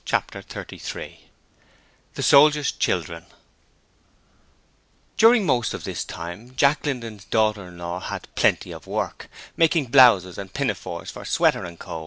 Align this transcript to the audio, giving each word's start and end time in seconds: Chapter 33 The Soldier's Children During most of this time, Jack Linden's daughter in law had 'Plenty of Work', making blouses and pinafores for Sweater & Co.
Chapter 0.03 0.41
33 0.41 1.27
The 2.15 2.23
Soldier's 2.23 2.71
Children 2.71 3.25
During 5.15 5.45
most 5.45 5.75
of 5.75 5.83
this 5.83 6.03
time, 6.03 6.53
Jack 6.55 6.85
Linden's 6.87 7.25
daughter 7.25 7.67
in 7.67 7.77
law 7.77 7.99
had 7.99 8.27
'Plenty 8.33 8.71
of 8.71 8.87
Work', 8.87 9.29
making 9.55 9.85
blouses 9.91 10.39
and 10.39 10.51
pinafores 10.51 11.11
for 11.11 11.23
Sweater 11.23 11.71
& 11.77 11.77
Co. 11.77 11.99